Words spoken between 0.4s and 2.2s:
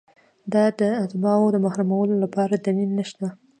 دا د اتباعو محرومولو